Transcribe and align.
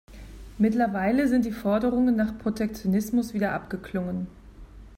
Mittlerweile 0.57 1.27
sind 1.27 1.45
die 1.45 1.51
Forderungen 1.51 2.15
nach 2.15 2.35
Protektionismus 2.39 3.35
wieder 3.35 3.51
abgeklungen. 3.51 4.25